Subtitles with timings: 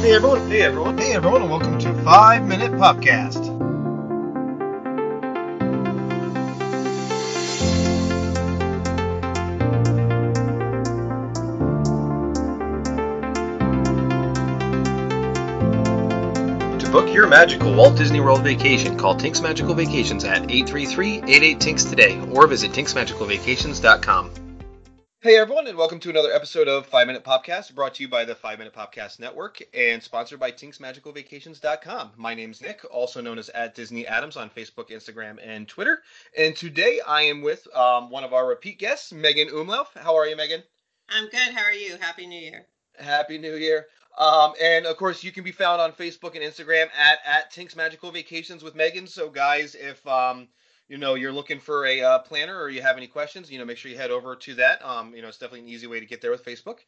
[0.00, 3.44] Hey everyone, hey everyone, hey everyone, and welcome to Five Minute Popcast.
[16.78, 22.18] To book your magical Walt Disney World vacation, call Tinks Magical Vacations at 833-88-TINKS today
[22.32, 24.49] or visit tinksmagicalvacations.com.
[25.22, 28.24] Hey everyone, and welcome to another episode of Five Minute Popcast, brought to you by
[28.24, 32.12] the Five Minute Popcast Network and sponsored by TinksMagicalVacations.com.
[32.16, 36.00] My name's Nick, also known as at Disney Adams on Facebook, Instagram, and Twitter.
[36.38, 39.88] And today I am with um, one of our repeat guests, Megan Umlauf.
[39.94, 40.62] How are you, Megan?
[41.10, 41.52] I'm good.
[41.54, 41.98] How are you?
[42.00, 42.64] Happy New Year.
[42.98, 43.88] Happy New Year.
[44.16, 47.76] Um, and of course, you can be found on Facebook and Instagram at at Tinks
[47.76, 49.06] Magical Vacations with Megan.
[49.06, 50.48] So, guys, if um,
[50.90, 53.64] you know you're looking for a uh, planner or you have any questions, you know,
[53.64, 54.84] make sure you head over to that.
[54.84, 56.78] Um, you know, it's definitely an easy way to get there with Facebook.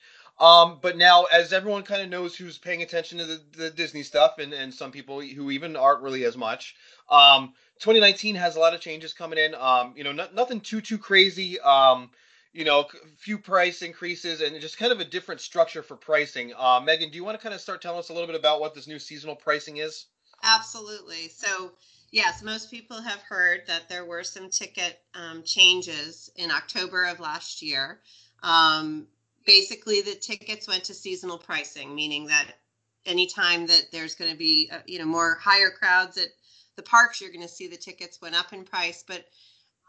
[0.41, 4.03] Um, but now, as everyone kind of knows who's paying attention to the, the Disney
[4.03, 6.75] stuff, and and some people who even aren't really as much,
[7.09, 9.55] um, 2019 has a lot of changes coming in.
[9.55, 11.61] Um, you know, not, nothing too too crazy.
[11.61, 12.11] Um,
[12.53, 16.53] you know, a few price increases and just kind of a different structure for pricing.
[16.59, 18.61] Uh, Megan, do you want to kind of start telling us a little bit about
[18.61, 20.07] what this new seasonal pricing is?
[20.43, 21.29] Absolutely.
[21.29, 21.73] So,
[22.13, 27.19] yes, most people have heard that there were some ticket um, changes in October of
[27.19, 28.01] last year.
[28.43, 29.07] Um,
[29.47, 32.47] basically, the tickets went to seasonal pricing, meaning that
[33.07, 36.29] anytime that there's going to be, uh, you know, more higher crowds at
[36.77, 39.03] the parks, you're going to see the tickets went up in price.
[39.07, 39.25] But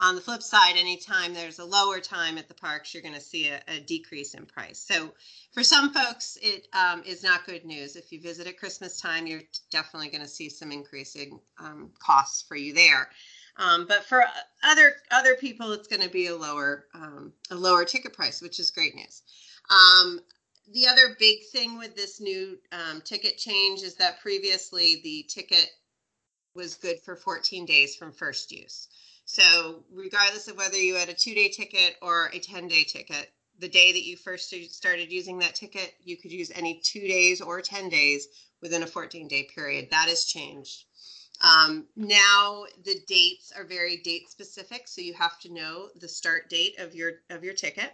[0.04, 3.22] on the flip side, anytime there's a lower time at the parks, you're going to
[3.22, 4.78] see a, a, decrease in price.
[4.78, 5.14] So
[5.54, 7.96] for some folks, it um, is not good news.
[7.96, 12.42] If you visit at Christmas time, you're definitely going to see some increasing um, costs
[12.42, 13.08] for you there.
[13.56, 14.26] Um, but for
[14.64, 18.60] other other people, it's going to be a lower um, a lower ticket price, which
[18.60, 19.22] is great news.
[19.70, 20.20] Um,
[20.74, 25.70] the other big thing with this new um, ticket change is that previously the ticket
[26.56, 28.88] was good for 14 days from first use.
[29.26, 33.32] So, regardless of whether you had a two day ticket or a 10 day ticket,
[33.60, 37.40] the day that you first started using that ticket, you could use any two days
[37.40, 38.28] or 10 days
[38.62, 39.90] within a 14 day period.
[39.92, 40.86] That has changed.
[41.42, 46.50] Um, now the dates are very date specific, so you have to know the start
[46.50, 47.92] date of your of your ticket,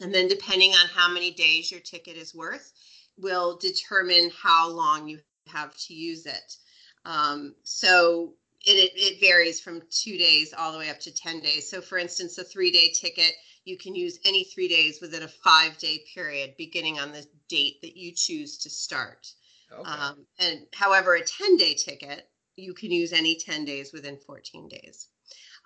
[0.00, 2.72] and then depending on how many days your ticket is worth,
[3.16, 6.56] will determine how long you have to use it.
[7.04, 8.34] Um, so
[8.66, 11.70] it, it varies from two days all the way up to 10 days.
[11.70, 13.32] So, for instance, a three day ticket,
[13.64, 17.80] you can use any three days within a five day period, beginning on the date
[17.82, 19.32] that you choose to start.
[19.72, 19.88] Okay.
[19.88, 24.68] Um, and however, a 10 day ticket, you can use any 10 days within 14
[24.68, 25.08] days.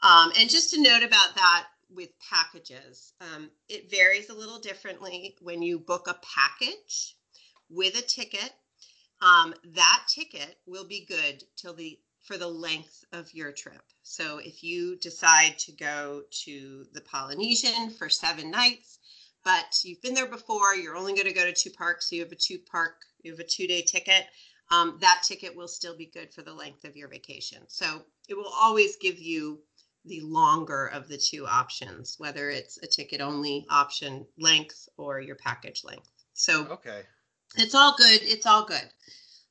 [0.03, 5.37] Um, and just a note about that with packages, um, it varies a little differently
[5.41, 7.17] when you book a package
[7.69, 8.53] with a ticket.
[9.21, 13.83] Um, that ticket will be good till the for the length of your trip.
[14.03, 18.99] So if you decide to go to the Polynesian for seven nights,
[19.45, 22.23] but you've been there before, you're only going to go to two parks, so you
[22.23, 24.27] have a two park, you have a two day ticket,
[24.71, 27.63] um, that ticket will still be good for the length of your vacation.
[27.69, 29.61] So it will always give you
[30.05, 35.37] the longer of the two options, whether it's a ticket only option length or your
[35.37, 36.09] package length.
[36.35, 37.03] So okay.
[37.57, 38.21] It's all good.
[38.23, 38.89] It's all good.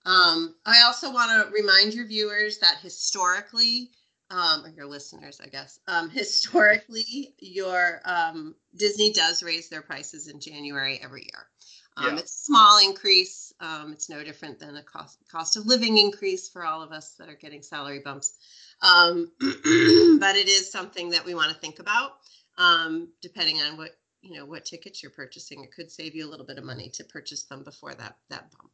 [0.06, 3.92] Um, I also want to remind your viewers that historically,
[4.32, 10.28] um, or your listeners, I guess, um, historically, your um, Disney does raise their prices
[10.28, 11.48] in January every year.
[11.98, 12.20] Um, yeah.
[12.22, 13.54] It's a small increase.
[13.60, 17.16] Um, it's no different than a cost cost of living increase for all of us
[17.20, 18.36] that are getting salary bumps.
[18.82, 22.12] Um, but it is something that we want to think about,
[22.58, 25.64] um, depending on what you know what tickets you're purchasing.
[25.64, 28.52] It could save you a little bit of money to purchase them before that that
[28.52, 28.72] bump.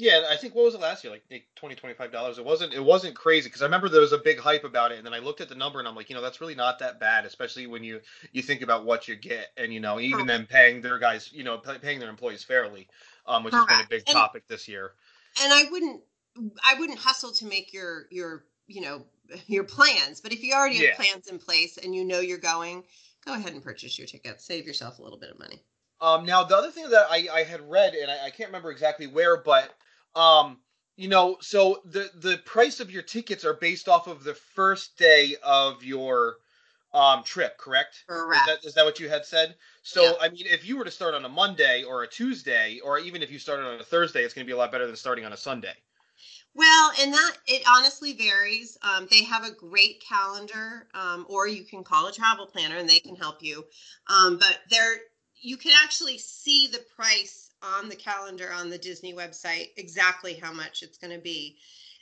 [0.00, 1.12] Yeah, I think what was it last year?
[1.12, 2.38] Like, like 20 25 dollars.
[2.38, 4.96] It wasn't it wasn't crazy because I remember there was a big hype about it,
[4.96, 6.78] and then I looked at the number and I'm like, you know, that's really not
[6.78, 8.00] that bad, especially when you
[8.32, 11.44] you think about what you get, and you know, even them paying their guys, you
[11.44, 12.88] know, paying their employees fairly,
[13.26, 14.92] um, which has been a big and, topic this year.
[15.42, 16.00] And I wouldn't
[16.64, 19.04] I wouldn't hustle to make your your you know
[19.48, 22.84] your plans, but if you already have plans in place and you know you're going,
[23.26, 24.46] go ahead and purchase your tickets.
[24.46, 25.62] Save yourself a little bit of money.
[26.00, 28.70] Um, now the other thing that I, I had read and I, I can't remember
[28.70, 29.74] exactly where, but
[30.14, 30.58] um,
[30.96, 34.98] you know, so the the price of your tickets are based off of the first
[34.98, 36.36] day of your
[36.92, 38.04] um trip, correct?
[38.08, 38.40] Correct.
[38.40, 39.54] Is that, is that what you had said?
[39.82, 40.12] So yeah.
[40.20, 43.22] I mean, if you were to start on a Monday or a Tuesday, or even
[43.22, 45.24] if you started on a Thursday, it's going to be a lot better than starting
[45.24, 45.74] on a Sunday.
[46.54, 48.76] Well, and that it honestly varies.
[48.82, 52.88] Um, they have a great calendar, um, or you can call a travel planner and
[52.88, 53.64] they can help you.
[54.08, 54.96] Um, but there,
[55.40, 60.52] you can actually see the price on the calendar on the Disney website exactly how
[60.52, 61.58] much it's going to be.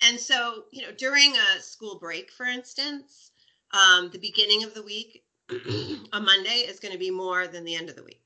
[0.06, 3.32] And so, you know, during a school break, for instance,
[3.72, 5.24] um, the beginning of the week,
[6.12, 8.22] a Monday is going to be more than the end of the week.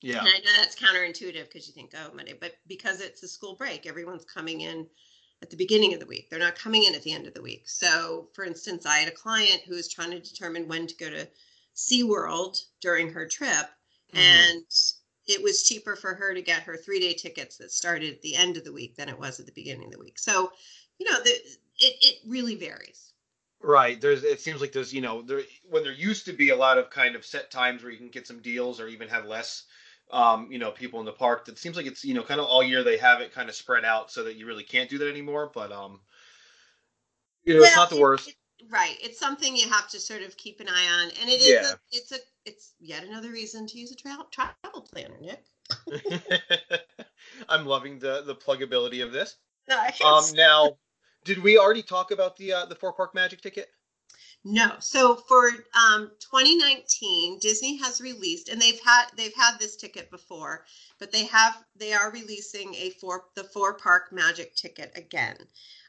[0.00, 0.18] Yeah.
[0.18, 3.54] And I know that's counterintuitive because you think, oh, Monday, but because it's a school
[3.54, 4.86] break, everyone's coming in
[5.42, 6.28] at the beginning of the week.
[6.30, 7.68] They're not coming in at the end of the week.
[7.68, 11.10] So, for instance, I had a client who was trying to determine when to go
[11.10, 11.28] to
[11.74, 14.18] SeaWorld during her trip, mm-hmm.
[14.18, 14.64] and
[15.26, 18.36] it was cheaper for her to get her three day tickets that started at the
[18.36, 20.18] end of the week than it was at the beginning of the week.
[20.18, 20.52] So,
[20.98, 23.12] you know, the, it, it really varies.
[23.60, 24.00] Right.
[24.00, 24.24] There's.
[24.24, 24.92] It seems like there's.
[24.92, 25.40] You know, there
[25.70, 28.10] when there used to be a lot of kind of set times where you can
[28.10, 29.64] get some deals or even have less
[30.10, 31.48] um, you know, people in the park.
[31.48, 33.54] It seems like it's, you know, kind of all year they have it kind of
[33.54, 35.50] spread out so that you really can't do that anymore.
[35.52, 36.00] But, um,
[37.44, 38.28] you know, well, it's not the worst.
[38.28, 38.34] It,
[38.70, 38.96] right.
[39.02, 41.10] It's something you have to sort of keep an eye on.
[41.20, 41.72] And it is, yeah.
[41.72, 45.44] a, it's a, it's yet another reason to use a tra- travel planner, Nick.
[47.48, 49.36] I'm loving the, the pluggability of this.
[50.04, 50.76] Um, now,
[51.24, 53.68] did we already talk about the, uh, the four park magic ticket?
[54.44, 54.72] No.
[54.78, 60.66] So for um, 2019, Disney has released, and they've had they've had this ticket before,
[60.98, 65.38] but they have they are releasing a four the four park magic ticket again.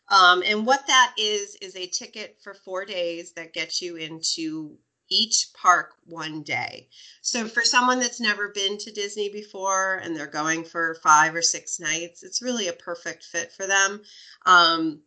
[0.09, 4.77] Um, and what that is is a ticket for four days that gets you into
[5.09, 6.89] each park one day.
[7.21, 11.41] So for someone that's never been to Disney before and they're going for five or
[11.41, 14.01] six nights, it's really a perfect fit for them.
[14.45, 15.01] Um,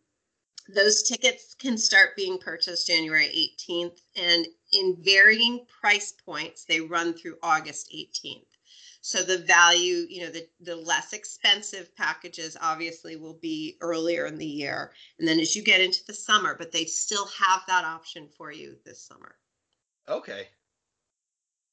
[0.73, 7.13] those tickets can start being purchased January 18th and in varying price points, they run
[7.13, 8.45] through August 18th.
[9.01, 14.37] So the value, you know, the, the less expensive packages obviously will be earlier in
[14.37, 14.91] the year.
[15.17, 18.51] And then as you get into the summer, but they still have that option for
[18.51, 19.35] you this summer.
[20.07, 20.47] Okay.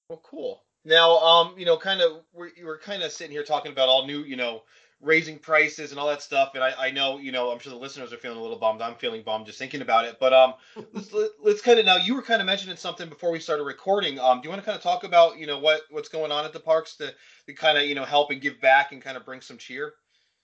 [0.09, 0.63] Well, cool.
[0.85, 4.07] Now, um, you know, kind of we're, we're kind of sitting here talking about all
[4.07, 4.63] new, you know,
[5.01, 6.53] raising prices and all that stuff.
[6.55, 8.81] And I, I know, you know, I'm sure the listeners are feeling a little bummed.
[8.81, 10.19] I'm feeling bummed just thinking about it.
[10.19, 10.55] But um,
[10.93, 11.97] let's let's kind of now.
[11.97, 14.19] You were kind of mentioning something before we started recording.
[14.19, 16.45] Um, do you want to kind of talk about you know what what's going on
[16.45, 17.13] at the parks to
[17.47, 19.95] to kind of you know help and give back and kind of bring some cheer?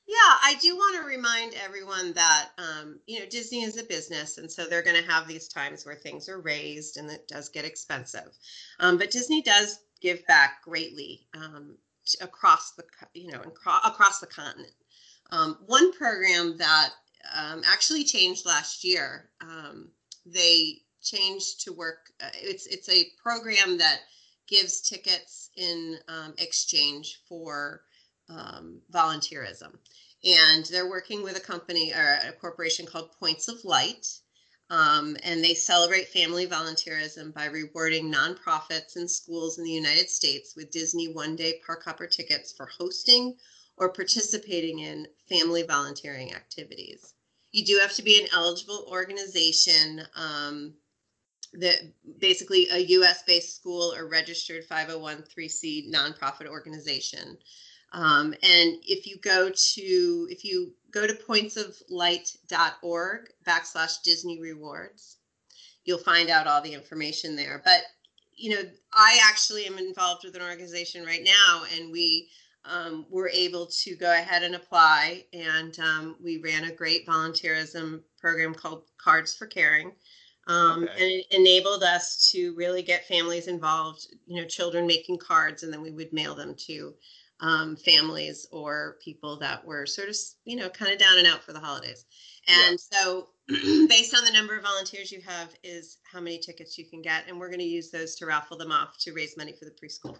[0.06, 4.38] Yeah, I do want to remind everyone that um, you know Disney is a business,
[4.38, 7.48] and so they're going to have these times where things are raised and it does
[7.48, 8.36] get expensive.
[8.80, 11.26] Um, but Disney does give back greatly.
[11.34, 11.76] Um,
[12.20, 12.84] across the
[13.14, 14.72] you know across the continent.
[15.30, 16.90] Um, one program that
[17.34, 19.30] um, actually changed last year.
[19.40, 19.90] Um,
[20.26, 22.12] they changed to work.
[22.22, 24.00] Uh, it's it's a program that
[24.48, 27.82] gives tickets in um, exchange for
[28.28, 29.76] um, volunteerism,
[30.24, 34.06] and they're working with a company or a corporation called Points of Light.
[34.72, 40.56] Um, and they celebrate family volunteerism by rewarding nonprofits and schools in the United States
[40.56, 43.36] with Disney one day park hopper tickets for hosting
[43.76, 47.12] or participating in family volunteering activities.
[47.50, 50.72] You do have to be an eligible organization um,
[51.52, 51.82] that
[52.18, 57.36] basically a US based school or registered 501c nonprofit organization.
[57.92, 65.18] Um, and if you go to if you go to pointsoflight.org backslash Disney rewards,
[65.84, 67.60] you'll find out all the information there.
[67.64, 67.82] But
[68.34, 68.62] you know,
[68.92, 72.28] I actually am involved with an organization right now, and we
[72.64, 78.00] um, were able to go ahead and apply, and um, we ran a great volunteerism
[78.20, 79.92] program called Cards for Caring.
[80.48, 80.92] Um, okay.
[80.92, 85.72] and it enabled us to really get families involved you know children making cards and
[85.72, 86.94] then we would mail them to
[87.42, 91.42] um, families or people that were sort of, you know, kind of down and out
[91.42, 92.04] for the holidays.
[92.48, 93.00] And yeah.
[93.02, 93.28] so,
[93.88, 97.24] based on the number of volunteers you have, is how many tickets you can get.
[97.28, 99.72] And we're going to use those to raffle them off to raise money for the
[99.72, 100.16] preschool.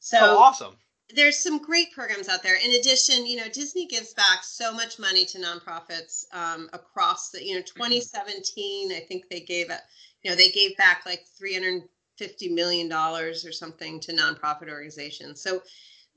[0.00, 0.74] So, oh, awesome.
[1.14, 2.56] There's some great programs out there.
[2.56, 7.42] In addition, you know, Disney gives back so much money to nonprofits um, across the,
[7.42, 9.80] you know, 2017, I think they gave it,
[10.22, 15.40] you know, they gave back like 350 million dollars or something to nonprofit organizations.
[15.40, 15.62] So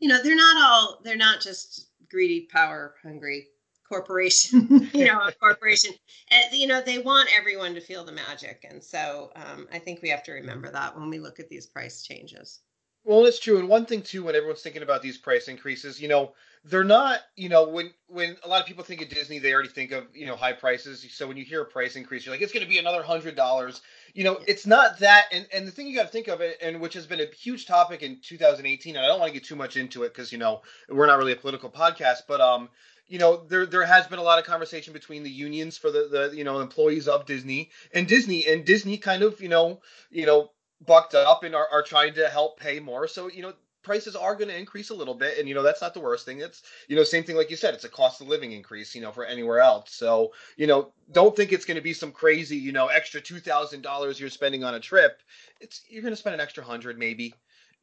[0.01, 3.48] you know they're not all they're not just greedy power hungry
[3.88, 5.93] corporation you know a corporation.
[6.29, 8.65] And you know they want everyone to feel the magic.
[8.70, 11.67] And so um, i think we have to remember that when we look at these
[11.67, 12.60] price changes.
[13.03, 13.60] Well it's true.
[13.60, 17.19] And one thing too when everyone's thinking about these price increases you know they're not
[17.35, 20.05] you know when when a lot of people think of disney they already think of
[20.13, 21.05] you know high prices.
[21.11, 23.35] So when you hear a price increase you're like it's going to be another hundred
[23.35, 23.81] dollars.
[24.13, 26.57] You know it's not that and and the thing you got to think of it
[26.61, 29.47] and which has been a huge topic in 2018 and i don't want to get
[29.47, 32.69] too much into it because you know we're not really a political podcast but um
[33.07, 36.07] you know there there has been a lot of conversation between the unions for the
[36.11, 40.25] the you know employees of disney and disney and disney kind of you know you
[40.25, 40.51] know
[40.85, 43.07] bucked up and are, are trying to help pay more.
[43.07, 43.53] So you know
[43.83, 46.25] prices are going to increase a little bit and you know that's not the worst
[46.25, 46.39] thing.
[46.41, 49.01] It's you know same thing like you said it's a cost of living increase you
[49.01, 49.91] know for anywhere else.
[49.93, 54.19] So you know don't think it's going to be some crazy you know extra $2000
[54.19, 55.19] you're spending on a trip.
[55.59, 57.33] It's you're going to spend an extra 100 maybe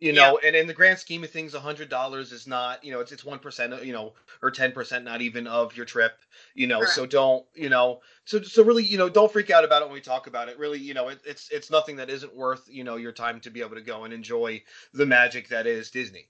[0.01, 0.49] you know yeah.
[0.49, 3.13] and in the grand scheme of things a hundred dollars is not you know it's
[3.13, 4.13] it's one percent you know
[4.43, 6.13] or ten percent not even of your trip
[6.55, 6.93] you know Correct.
[6.93, 9.95] so don't you know so so really you know don't freak out about it when
[9.95, 12.85] we talk about it really you know it, it's it's nothing that isn't worth you
[12.85, 14.63] know your time to be able to go and enjoy
[14.95, 16.29] the magic that is disney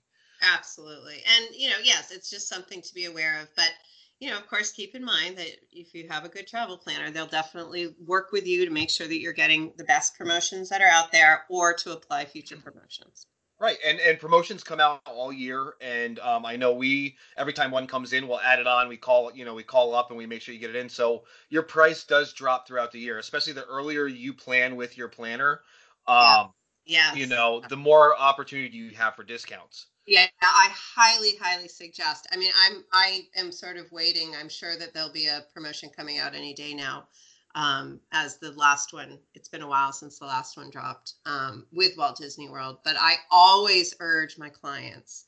[0.55, 3.71] absolutely and you know yes it's just something to be aware of but
[4.19, 7.09] you know, of course, keep in mind that if you have a good travel planner,
[7.09, 10.81] they'll definitely work with you to make sure that you're getting the best promotions that
[10.81, 12.69] are out there or to apply future mm-hmm.
[12.69, 13.27] promotions.
[13.59, 17.71] Right, and and promotions come out all year, and um, I know we every time
[17.71, 18.87] one comes in, we'll add it on.
[18.87, 20.87] We call you know we call up and we make sure you get it in.
[20.87, 25.09] So your price does drop throughout the year, especially the earlier you plan with your
[25.09, 25.59] planner.
[26.07, 26.53] Um,
[26.85, 27.13] yeah.
[27.13, 29.87] You know, the more opportunity you have for discounts.
[30.07, 32.27] Yeah, I highly, highly suggest.
[32.31, 34.33] I mean, I'm I am sort of waiting.
[34.39, 37.07] I'm sure that there'll be a promotion coming out any day now
[37.55, 39.19] um, as the last one.
[39.33, 42.95] It's been a while since the last one dropped um, with Walt Disney World, but
[42.99, 45.25] I always urge my clients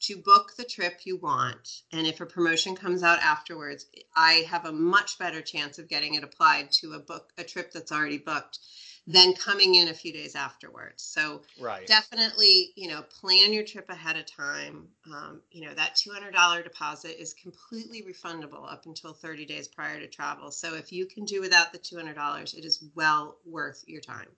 [0.00, 1.82] to book the trip you want.
[1.92, 6.14] And if a promotion comes out afterwards, I have a much better chance of getting
[6.14, 8.58] it applied to a book, a trip that's already booked
[9.06, 11.02] than coming in a few days afterwards.
[11.02, 11.94] So right.
[12.00, 14.88] definitely, you know, plan your trip ahead of time.
[15.12, 20.08] Um, you know, that $200 deposit is completely refundable up until 30 days prior to
[20.08, 20.50] travel.
[20.50, 24.36] So if you can do without the $200, it is well worth your time.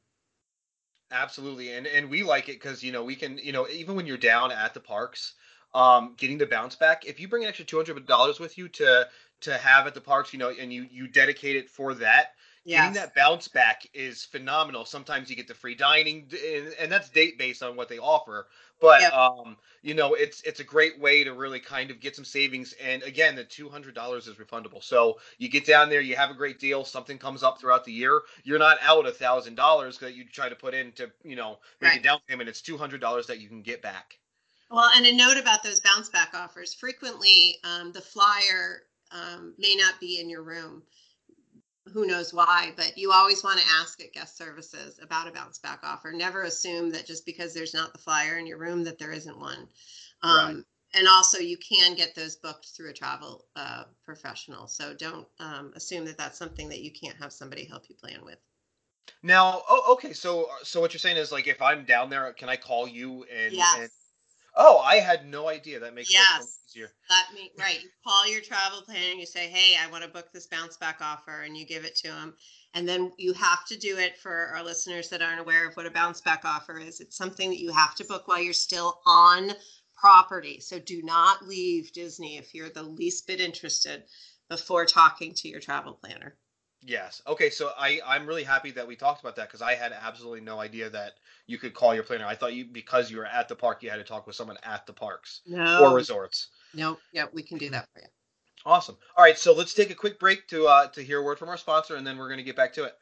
[1.10, 1.72] Absolutely.
[1.72, 4.16] And and we like it cuz you know, we can, you know, even when you're
[4.16, 5.34] down at the parks,
[5.74, 9.08] um, getting the bounce back, if you bring an extra $200 with you to
[9.42, 12.34] to have at the parks, you know, and you you dedicate it for that,
[12.66, 12.80] Yes.
[12.80, 14.84] Getting that bounce back is phenomenal.
[14.84, 16.28] Sometimes you get the free dining,
[16.80, 18.48] and, that's date based on what they offer.
[18.80, 22.24] But um, you know, it's it's a great way to really kind of get some
[22.24, 22.74] savings.
[22.84, 24.82] And again, the two hundred dollars is refundable.
[24.82, 26.84] So you get down there, you have a great deal.
[26.84, 30.48] Something comes up throughout the year, you're not out a thousand dollars that you try
[30.48, 32.00] to put in to you know make right.
[32.00, 32.48] a down payment.
[32.48, 34.18] It's two hundred dollars that you can get back.
[34.72, 36.74] Well, and a note about those bounce back offers.
[36.74, 38.82] Frequently, um, the flyer
[39.12, 40.82] um, may not be in your room
[41.92, 45.58] who knows why, but you always want to ask at guest services about a bounce
[45.58, 46.12] back offer.
[46.12, 49.38] Never assume that just because there's not the flyer in your room that there isn't
[49.38, 49.68] one.
[50.22, 50.64] Um, right.
[50.94, 54.66] And also, you can get those booked through a travel uh, professional.
[54.66, 58.24] So don't um, assume that that's something that you can't have somebody help you plan
[58.24, 58.38] with.
[59.22, 60.12] Now, oh, okay.
[60.12, 63.24] So, so what you're saying is like, if I'm down there, can I call you
[63.24, 63.78] and, yes.
[63.78, 63.90] and
[64.56, 65.78] Oh, I had no idea.
[65.80, 66.60] That makes yes.
[66.68, 66.90] easier.
[67.08, 67.82] That me right.
[67.82, 70.76] You call your travel planner and you say, "Hey, I want to book this bounce
[70.76, 72.34] back offer," and you give it to them.
[72.74, 75.86] And then you have to do it for our listeners that aren't aware of what
[75.86, 77.00] a bounce back offer is.
[77.00, 79.52] It's something that you have to book while you're still on
[79.94, 80.60] property.
[80.60, 84.04] So do not leave Disney if you're the least bit interested
[84.48, 86.36] before talking to your travel planner.
[86.86, 87.20] Yes.
[87.26, 87.50] Okay.
[87.50, 90.60] So I I'm really happy that we talked about that because I had absolutely no
[90.60, 91.14] idea that
[91.48, 92.26] you could call your planner.
[92.26, 94.56] I thought you because you were at the park you had to talk with someone
[94.62, 95.84] at the parks no.
[95.84, 96.48] or resorts.
[96.74, 96.98] No.
[97.12, 98.06] Yeah, we can do that for you.
[98.64, 98.96] Awesome.
[99.16, 99.36] All right.
[99.36, 101.96] So let's take a quick break to uh to hear a word from our sponsor
[101.96, 102.94] and then we're gonna get back to it.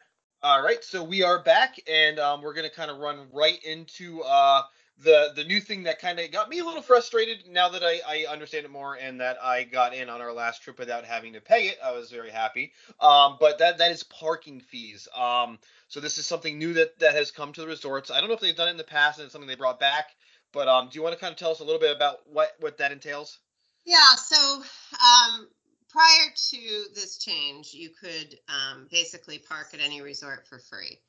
[0.43, 0.83] All right.
[0.83, 4.63] So we are back and um, we're gonna kind of run right into uh
[5.03, 8.01] the the new thing that kind of got me a little frustrated now that I,
[8.07, 11.33] I understand it more and that I got in on our last trip without having
[11.33, 11.79] to pay it.
[11.85, 12.73] I was very happy.
[13.01, 15.09] Um, but that that is parking fees.
[15.17, 15.59] Um,
[15.89, 18.11] so this is something new that that has come to the resorts.
[18.11, 19.81] I don't know if they've done it in the past and it's something they brought
[19.81, 20.11] back.
[20.53, 22.53] But um, do you want to kind of tell us a little bit about what
[22.61, 23.39] what that entails?
[23.85, 24.15] Yeah.
[24.17, 25.49] So um,
[25.89, 31.01] prior to this change, you could um, basically park at any resort for free.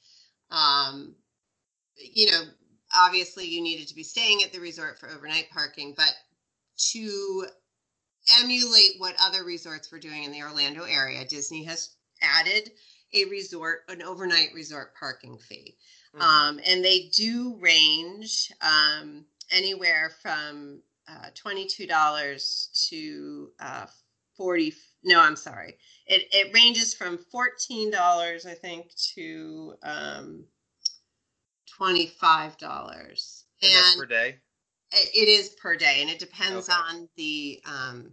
[0.50, 1.16] Um,
[1.98, 2.44] you know,
[2.94, 6.14] obviously you needed to be staying at the resort for overnight parking, but
[6.92, 7.46] to
[8.42, 12.72] emulate what other resorts were doing in the Orlando area, Disney has added
[13.14, 15.78] a resort, an overnight resort parking fee.
[16.16, 16.22] Mm-hmm.
[16.22, 23.86] Um, and they do range um, anywhere from uh, $22 to uh,
[24.38, 24.74] 40
[25.04, 25.78] no i'm sorry
[26.08, 30.44] it, it ranges from $14 i think to um,
[31.78, 33.46] twenty-five dollars.
[33.62, 34.38] And, per day.
[34.92, 36.78] It is per day, and it depends okay.
[36.78, 38.12] on the um,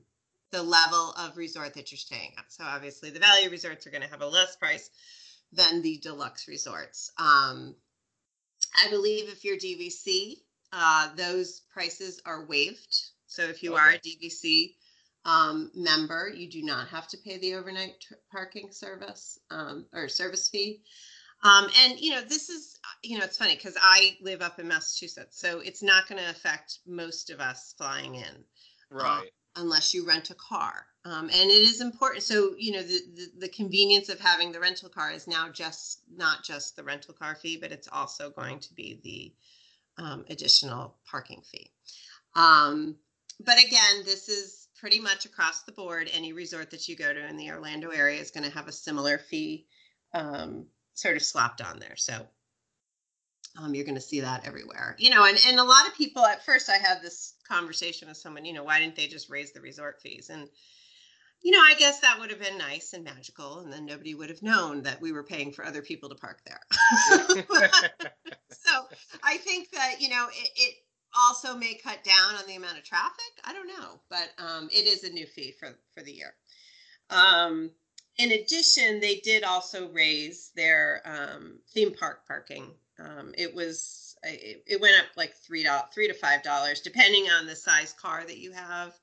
[0.50, 2.52] the level of resort that you're staying at.
[2.52, 4.90] So obviously, the value resorts are going to have a less price
[5.52, 7.10] than the deluxe resorts.
[7.18, 7.74] Um,
[8.76, 10.36] I believe if you're DVC,
[10.72, 12.96] uh, those prices are waived.
[13.26, 13.80] So if you okay.
[13.80, 14.74] are a DVC
[15.24, 20.08] um, member, you do not have to pay the overnight t- parking service um, or
[20.08, 20.82] service fee.
[21.42, 24.68] Um, and you know, this is you know, it's funny because I live up in
[24.68, 28.44] Massachusetts, so it's not going to affect most of us flying in,
[28.90, 29.30] right?
[29.56, 30.86] unless you rent a car.
[31.04, 32.22] Um, and it is important.
[32.22, 36.02] So you know, the, the the convenience of having the rental car is now just
[36.14, 40.96] not just the rental car fee, but it's also going to be the um, additional
[41.10, 41.72] parking fee.
[42.34, 42.96] Um,
[43.44, 46.08] but again, this is pretty much across the board.
[46.12, 48.72] Any resort that you go to in the Orlando area is going to have a
[48.72, 49.66] similar fee
[50.14, 51.96] um, sort of slapped on there.
[51.96, 52.26] So
[53.58, 54.96] um, you're going to see that everywhere.
[54.98, 58.16] You know, and, and a lot of people at first, I had this conversation with
[58.16, 60.30] someone, you know, why didn't they just raise the resort fees?
[60.30, 60.48] And,
[61.42, 63.60] you know, I guess that would have been nice and magical.
[63.60, 66.40] And then nobody would have known that we were paying for other people to park
[66.46, 66.60] there.
[68.50, 68.70] so
[69.22, 70.74] I think that, you know, it, it
[71.18, 73.32] also may cut down on the amount of traffic.
[73.44, 76.34] I don't know, but um, it is a new fee for, for the year.
[77.10, 77.70] Um,
[78.18, 84.62] in addition, they did also raise their um, theme park parking um, it was it,
[84.66, 88.24] it, went up like three dollars, three to five dollars, depending on the size car
[88.26, 88.94] that you have,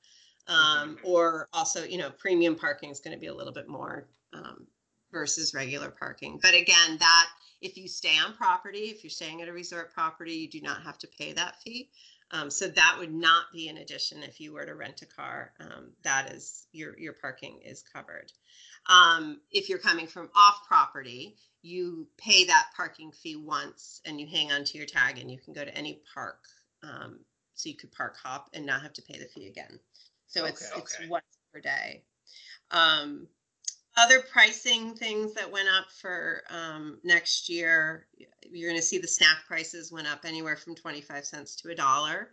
[0.47, 4.07] um, or also you know premium parking is going to be a little bit more
[4.33, 4.67] um,
[5.11, 6.39] versus regular parking.
[6.41, 7.27] But again, that
[7.61, 10.83] if you stay on property, if you're staying at a resort property, you do not
[10.83, 11.89] have to pay that fee.
[12.31, 15.51] Um, so that would not be an addition if you were to rent a car.
[15.59, 18.31] Um, that is your your parking is covered.
[18.87, 24.27] Um, if you're coming from off property, you pay that parking fee once and you
[24.27, 26.39] hang on to your tag and you can go to any park.
[26.83, 27.19] Um,
[27.55, 29.79] so you could park hop and not have to pay the fee again.
[30.27, 32.03] So it's okay, it's once per day.
[32.71, 33.27] Um,
[33.97, 38.07] other pricing things that went up for um, next year,
[38.49, 41.75] you're going to see the snack prices went up anywhere from 25 cents to a
[41.75, 42.29] dollar.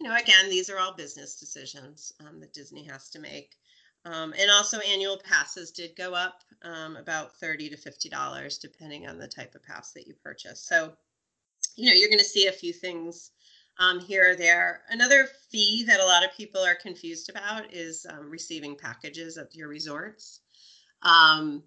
[0.00, 3.54] You know, again, these are all business decisions um, that Disney has to make.
[4.04, 9.18] Um, and also annual passes did go up um, about 30 to $50 depending on
[9.18, 10.60] the type of pass that you purchase.
[10.60, 10.92] So,
[11.76, 13.30] you know, you're going to see a few things
[13.78, 14.82] um, here or there.
[14.90, 19.54] Another fee that a lot of people are confused about is um, receiving packages at
[19.54, 20.40] your resorts.
[21.02, 21.62] Um,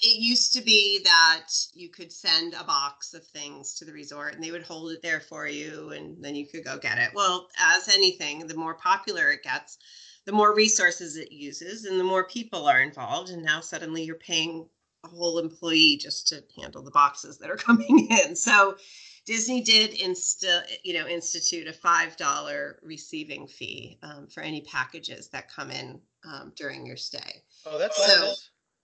[0.00, 4.34] it used to be that you could send a box of things to the resort
[4.34, 7.10] and they would hold it there for you and then you could go get it.
[7.14, 9.78] Well, as anything, the more popular it gets,
[10.26, 14.16] the more resources it uses and the more people are involved and now suddenly you're
[14.16, 14.68] paying
[15.04, 18.36] a whole employee just to handle the boxes that are coming in.
[18.36, 18.76] So
[19.24, 25.28] disney did insta you know institute a five dollar receiving fee um, for any packages
[25.28, 27.42] that come in um, during your stay.
[27.64, 28.32] Oh that's so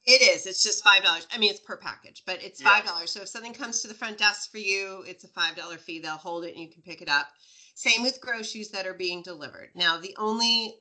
[0.04, 3.14] it is it's just five dollars i mean it's per package but it's five dollars.
[3.14, 3.20] Yeah.
[3.20, 6.00] so if something comes to the front desk for you it's a five dollar fee
[6.00, 7.28] they'll hold it and you can pick it up.
[7.74, 9.70] Same with groceries that are being delivered.
[9.74, 10.74] Now the only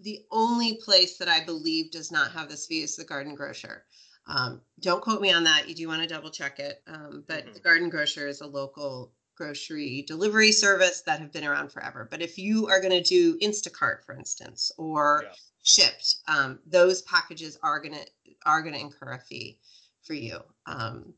[0.00, 3.84] the only place that I believe does not have this fee is the Garden Grocer.
[4.26, 5.68] Um, don't quote me on that.
[5.68, 6.82] You do want to double check it.
[6.86, 7.54] Um, but mm-hmm.
[7.54, 12.06] the Garden Grocer is a local grocery delivery service that have been around forever.
[12.10, 15.32] But if you are going to do Instacart, for instance, or yeah.
[15.64, 18.06] Shipt, um, those packages are going to
[18.44, 19.58] are going to incur a fee
[20.02, 20.40] for you.
[20.66, 21.14] Um,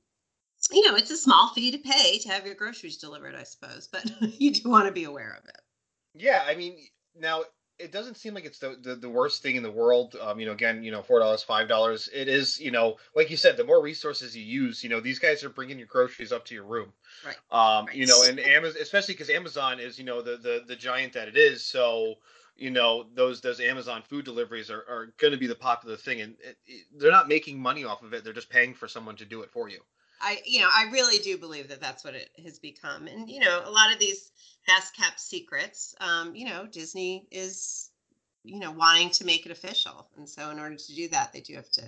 [0.71, 3.89] you know, it's a small fee to pay to have your groceries delivered, I suppose,
[3.91, 4.05] but
[4.39, 5.61] you do want to be aware of it.
[6.15, 6.77] Yeah, I mean,
[7.17, 7.45] now
[7.79, 10.17] it doesn't seem like it's the, the, the, worst thing in the world.
[10.21, 12.09] Um, you know, again, you know, four dollars, five dollars.
[12.13, 15.19] It is, you know, like you said, the more resources you use, you know, these
[15.19, 16.93] guys are bringing your groceries up to your room.
[17.25, 17.37] Right.
[17.51, 17.97] Um, right.
[17.97, 21.27] you know, and Amazon, especially because Amazon is, you know, the the the giant that
[21.27, 21.65] it is.
[21.65, 22.15] So,
[22.57, 26.21] you know, those those Amazon food deliveries are are going to be the popular thing,
[26.21, 28.23] and it, it, they're not making money off of it.
[28.23, 29.81] They're just paying for someone to do it for you.
[30.21, 33.41] I, you know, I really do believe that that's what it has become, and you
[33.41, 34.31] know, a lot of these
[34.67, 35.95] best kept secrets.
[36.01, 37.91] Um, you know, Disney is
[38.45, 41.41] you know wanting to make it official and so in order to do that they
[41.41, 41.83] do have to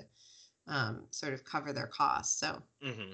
[0.68, 3.12] um, sort of cover their costs so mm-hmm.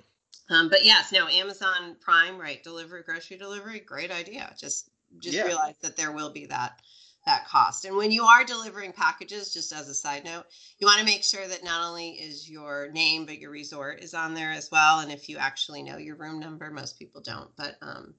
[0.55, 5.45] um, but yes no amazon prime right delivery grocery delivery great idea just just yeah.
[5.45, 6.81] realize that there will be that
[7.25, 10.45] that cost and when you are delivering packages just as a side note
[10.79, 14.15] you want to make sure that not only is your name but your resort is
[14.15, 17.51] on there as well and if you actually know your room number most people don't
[17.57, 18.15] but um,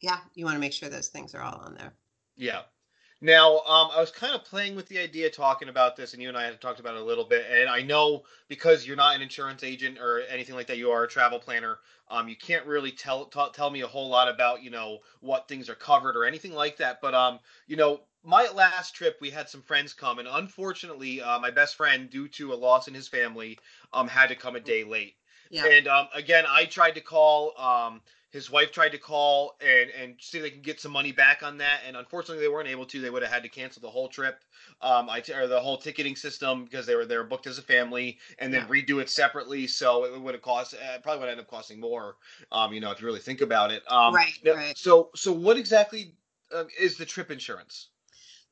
[0.00, 1.92] yeah you want to make sure those things are all on there
[2.36, 2.62] yeah
[3.24, 6.28] now, um, I was kind of playing with the idea, talking about this, and you
[6.28, 7.46] and I had talked about it a little bit.
[7.50, 11.04] And I know because you're not an insurance agent or anything like that, you are
[11.04, 11.78] a travel planner.
[12.10, 15.48] Um, you can't really tell t- tell me a whole lot about you know what
[15.48, 17.00] things are covered or anything like that.
[17.00, 21.38] But um, you know, my last trip, we had some friends come, and unfortunately, uh,
[21.38, 23.58] my best friend, due to a loss in his family,
[23.92, 25.16] um, had to come a day late.
[25.50, 25.66] Yeah.
[25.66, 27.56] And um, again, I tried to call.
[27.58, 31.12] Um, his wife tried to call and and see if they can get some money
[31.12, 33.00] back on that, and unfortunately they weren't able to.
[33.00, 34.42] They would have had to cancel the whole trip,
[34.80, 37.62] um, I or the whole ticketing system because they were they were booked as a
[37.62, 38.68] family, and then Yeah.
[38.68, 39.68] redo it separately.
[39.68, 42.16] So it would have cost uh, probably would end up costing more.
[42.50, 43.84] Um, you know, if you really think about it.
[43.90, 44.76] Um, Right, now- right.
[44.76, 46.16] So so what exactly
[46.52, 47.90] um, is the trip insurance?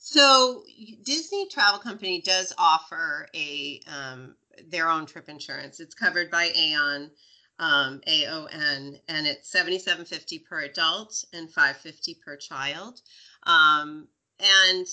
[0.05, 0.65] So
[1.05, 4.35] Disney Travel Company does offer a um,
[4.67, 5.79] their own trip insurance.
[5.79, 7.13] It's covered by Aon,
[7.61, 13.01] um, AON, and it's seventy seven fifty per adult and five fifty per child.
[13.45, 14.09] Um,
[14.41, 14.87] and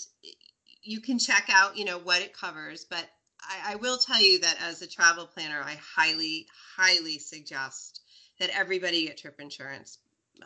[0.84, 2.86] you can check out, you know, what it covers.
[2.88, 3.10] But
[3.42, 6.46] I, I will tell you that as a travel planner, I highly,
[6.78, 8.02] highly suggest
[8.40, 9.98] that everybody get trip insurance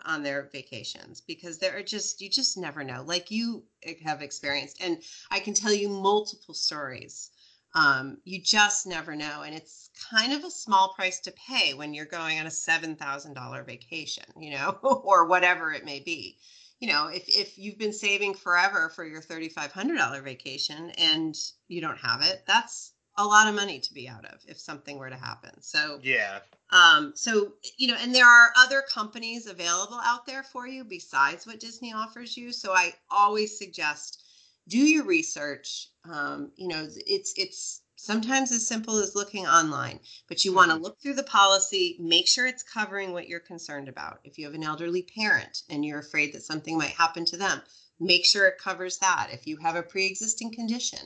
[0.05, 3.63] on their vacations because there are just you just never know like you
[4.05, 4.97] have experienced and
[5.31, 7.29] i can tell you multiple stories
[7.75, 11.93] um, you just never know and it's kind of a small price to pay when
[11.93, 16.37] you're going on a $7000 vacation you know or whatever it may be.
[16.79, 21.35] You know if, if you've been saving forever for your $3500 vacation and
[21.67, 24.97] you don't have it that's a lot of money to be out of if something
[24.97, 26.39] were to happen so Yeah.
[26.71, 31.45] um, so, you know, and there are other companies available out there for you besides
[31.45, 32.51] what Disney offers you.
[32.51, 34.23] So I always suggest
[34.67, 35.89] do your research.
[36.09, 40.77] Um, you know, it's it's sometimes as simple as looking online, but you want to
[40.77, 40.81] Mhm.
[40.81, 44.19] look through the policy, make sure it's covering what you're concerned about.
[44.23, 47.61] If you have an elderly parent and you're afraid that something might happen to them,
[47.99, 49.29] make sure it covers that.
[49.31, 50.99] If you have a pre-existing condition,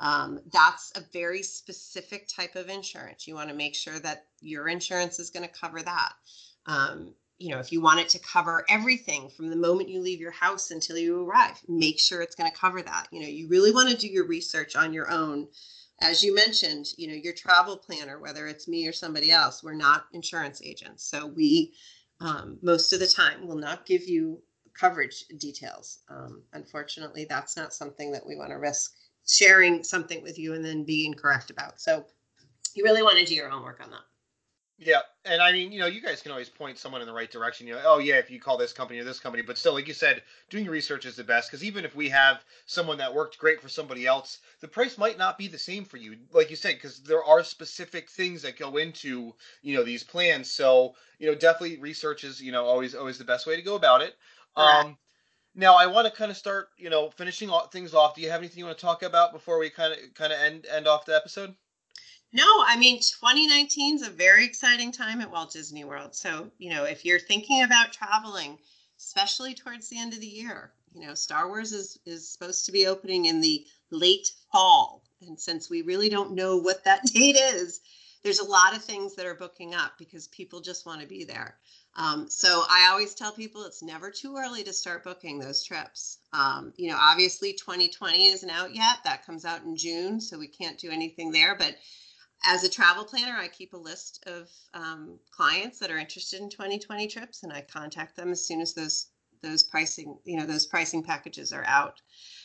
[0.00, 3.28] um, that's a very specific type of insurance.
[3.28, 6.12] You want to make sure that your insurance is going to cover that.
[6.66, 10.20] Um, you know, if you want it to cover everything from the moment you leave
[10.20, 13.08] your house until you arrive, make sure it's going to cover that.
[13.12, 15.48] You know, you really want to do your research on your own.
[16.02, 19.74] As you mentioned, you know, your travel planner, whether it's me or somebody else, we're
[19.74, 21.04] not insurance agents.
[21.04, 21.74] So we,
[22.20, 25.98] um, most of the time, will not give you coverage details.
[26.08, 28.94] Um, unfortunately, that's not something that we want to risk
[29.26, 31.80] sharing something with you and then being correct about.
[31.80, 32.04] So
[32.74, 34.00] you really want to do your homework on that.
[34.82, 37.30] Yeah, and I mean, you know, you guys can always point someone in the right
[37.30, 37.66] direction.
[37.66, 39.86] You know, oh yeah, if you call this company or this company, but still, like
[39.86, 43.12] you said, doing your research is the best because even if we have someone that
[43.14, 46.48] worked great for somebody else, the price might not be the same for you, like
[46.48, 50.50] you said, because there are specific things that go into you know these plans.
[50.50, 53.74] So you know, definitely research is you know always always the best way to go
[53.74, 54.16] about it.
[54.56, 54.96] Um,
[55.60, 58.14] now I want to kind of start, you know, finishing things off.
[58.14, 60.40] Do you have anything you want to talk about before we kind of kind of
[60.40, 61.54] end end off the episode?
[62.32, 66.14] No, I mean 2019 is a very exciting time at Walt Disney World.
[66.14, 68.58] So, you know, if you're thinking about traveling,
[68.98, 72.72] especially towards the end of the year, you know, Star Wars is is supposed to
[72.72, 75.02] be opening in the late fall.
[75.20, 77.80] And since we really don't know what that date is,
[78.22, 81.24] there's a lot of things that are booking up because people just want to be
[81.24, 81.56] there.
[82.00, 86.20] Um, so I always tell people it's never too early to start booking those trips.
[86.32, 88.98] Um, you know, obviously 2020 isn't out yet.
[89.04, 91.54] That comes out in June, so we can't do anything there.
[91.54, 91.76] But
[92.46, 96.48] as a travel planner, I keep a list of um, clients that are interested in
[96.48, 99.08] 2020 trips, and I contact them as soon as those
[99.42, 102.00] those pricing you know those pricing packages are out.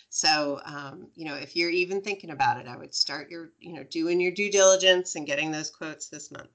[0.10, 3.72] So um, you know if you're even thinking about it, I would start your you
[3.72, 6.52] know doing your due diligence and getting those quotes this month.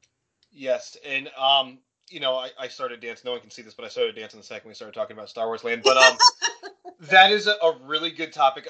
[0.52, 1.78] Yes, and um,
[2.10, 3.22] you know, I, I started dancing.
[3.24, 5.30] No one can see this, but I started dancing the second we started talking about
[5.30, 5.82] Star Wars Land.
[5.84, 6.16] But um,
[7.00, 8.68] that is a, a really good topic.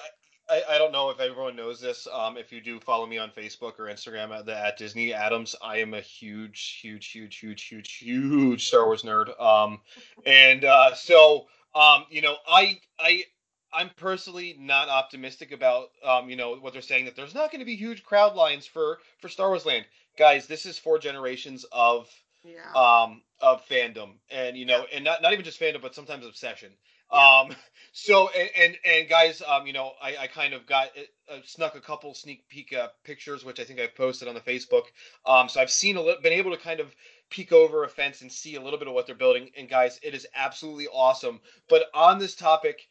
[0.48, 2.06] I, I, I don't know if everyone knows this.
[2.12, 5.56] Um, if you do follow me on Facebook or Instagram at the at Disney Adams,
[5.62, 9.40] I am a huge, huge, huge, huge, huge, huge Star Wars nerd.
[9.40, 9.80] Um,
[10.26, 13.24] and uh, so um, you know, I I
[13.72, 17.60] I'm personally not optimistic about um, you know, what they're saying that there's not going
[17.60, 19.84] to be huge crowd lines for for Star Wars Land.
[20.18, 22.08] Guys, this is four generations of
[22.44, 22.72] Yeah.
[22.74, 26.70] um of fandom and you know and not, not even just fandom but sometimes obsession.
[27.12, 27.40] Yeah.
[27.42, 27.56] um
[27.92, 30.88] so and and, and guys um you know i, I kind of got
[31.30, 34.40] uh, snuck a couple sneak peek uh, pictures which i think i've posted on the
[34.40, 34.84] facebook.
[35.26, 36.94] Um so i've seen a little been able to kind of
[37.30, 39.50] peek over a fence and see a little bit of what they're building.
[39.56, 41.40] And guys it is absolutely awesome.
[41.68, 42.88] But on this topic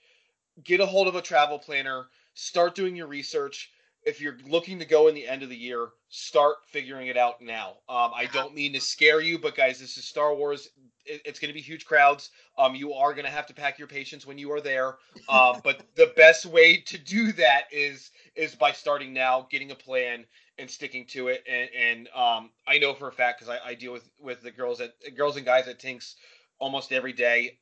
[0.63, 3.71] get a hold of a travel planner start doing your research
[4.03, 7.41] if you're looking to go in the end of the year, start figuring it out
[7.41, 7.71] now.
[7.88, 10.69] Um, I don't mean to scare you, but guys, this is Star Wars.
[11.05, 12.29] It, it's going to be huge crowds.
[12.57, 14.97] Um, you are going to have to pack your patience when you are there.
[15.27, 19.75] Um, but the best way to do that is is by starting now, getting a
[19.75, 20.25] plan,
[20.57, 21.43] and sticking to it.
[21.49, 24.51] And, and um, I know for a fact because I, I deal with with the
[24.51, 26.15] girls at girls and guys at Tinks
[26.59, 27.57] almost every day.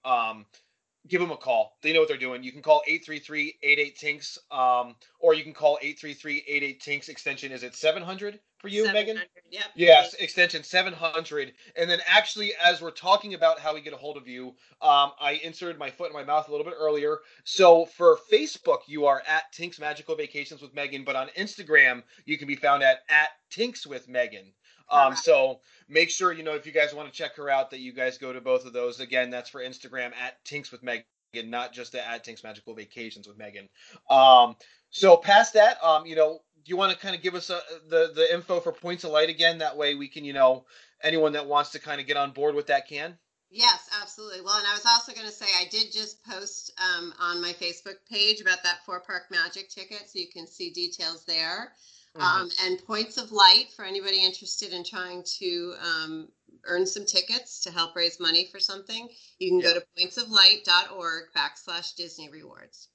[1.08, 1.78] Give them a call.
[1.82, 2.44] They know what they're doing.
[2.44, 7.52] You can call 833-88-TINKS, um, or you can call 833-88-TINKS extension.
[7.52, 9.20] Is it 700 for you, Megan?
[9.52, 9.64] Yep.
[9.76, 11.54] Yes, extension 700.
[11.78, 14.48] And then actually, as we're talking about how we get a hold of you,
[14.82, 17.20] um, I inserted my foot in my mouth a little bit earlier.
[17.46, 22.38] So for Facebook, you are at Tinks Magical Vacations with Megan, but on Instagram, you
[22.38, 24.52] can be found at at Tinks with Megan.
[24.89, 27.80] Um, so make sure you know if you guys want to check her out that
[27.80, 29.00] you guys go to both of those.
[29.00, 31.04] Again, that's for Instagram at Tinks with Megan,
[31.45, 33.67] not just at Tinks Magical Vacations with Megan.
[34.10, 34.56] Um,
[34.89, 37.60] so past that, um, you know, do you want to kind of give us a,
[37.89, 39.60] the the info for Points of Light again?
[39.60, 40.65] That way we can, you know,
[41.02, 43.17] anyone that wants to kind of get on board with that can.
[43.50, 44.41] Yes, absolutely.
[44.41, 47.54] Well, and I was also going to say I did just post um, on my
[47.54, 51.71] Facebook page about that four park magic ticket, so you can see details there.
[52.18, 52.42] Mm-hmm.
[52.42, 56.28] Um, and points of light for anybody interested in trying to um,
[56.66, 59.08] earn some tickets to help raise money for something.
[59.40, 59.74] You can yeah.
[59.74, 62.90] go to pointsoflight.org backslash Disney rewards.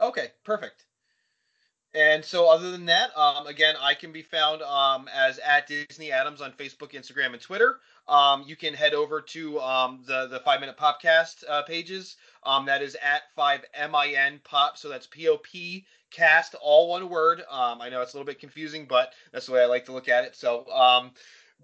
[0.00, 0.84] Okay, perfect.
[1.94, 6.10] And so, other than that, um, again, I can be found um, as at Disney
[6.10, 7.78] Adams on Facebook, Instagram, and Twitter.
[8.06, 12.16] Um, you can head over to um, the the Five Minute Popcast uh, pages.
[12.42, 14.76] Um, that is at five M I N Pop.
[14.76, 17.40] So that's P O P cast, all one word.
[17.50, 19.92] Um, I know it's a little bit confusing, but that's the way I like to
[19.92, 20.36] look at it.
[20.36, 21.10] So, um,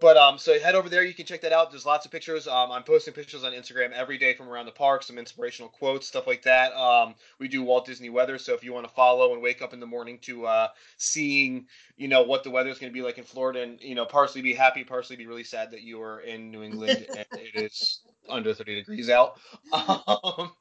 [0.01, 1.05] but um, so head over there.
[1.05, 1.71] You can check that out.
[1.71, 2.49] There's lots of pictures.
[2.49, 6.07] Um, I'm posting pictures on Instagram every day from around the park, some inspirational quotes,
[6.07, 6.73] stuff like that.
[6.73, 9.73] Um, we do Walt Disney weather, so if you want to follow and wake up
[9.73, 13.03] in the morning to uh, seeing, you know, what the weather is going to be
[13.03, 16.01] like in Florida, and you know, partially be happy, partially be really sad that you
[16.03, 19.39] are in New England and it is under 30 degrees out.
[19.73, 20.53] Um,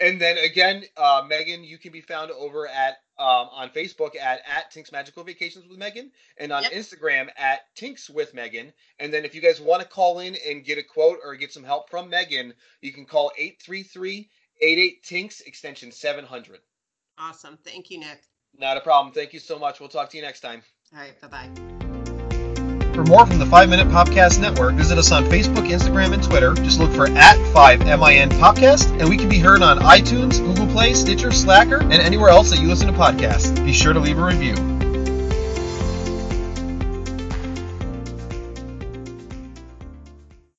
[0.00, 4.40] and then again, uh, Megan, you can be found over at um, on Facebook at
[4.50, 6.72] at Tinks Magical Vacations with Megan, and on yep.
[6.72, 8.72] Instagram at Tinks with Megan.
[8.98, 11.52] And then if you guys want to call in and get a quote or get
[11.52, 14.30] some help from Megan, you can call 833
[14.62, 16.60] 88 Tinks extension 700.
[17.18, 17.58] Awesome.
[17.64, 18.22] Thank you, Nick.
[18.58, 19.12] Not a problem.
[19.12, 19.80] Thank you so much.
[19.80, 20.62] We'll talk to you next time.
[20.92, 21.20] All right.
[21.20, 21.73] Bye bye.
[23.04, 26.54] For more from the 5 Minute Popcast Network, visit us on Facebook, Instagram, and Twitter.
[26.54, 30.94] Just look for at 5MIN Popcast, and we can be heard on iTunes, Google Play,
[30.94, 33.62] Stitcher, Slacker, and anywhere else that you listen to podcasts.
[33.62, 34.73] Be sure to leave a review.